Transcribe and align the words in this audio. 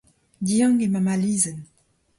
Diank 0.45 0.79
eo 0.85 0.89
ma 0.93 1.01
malizenn. 1.05 1.59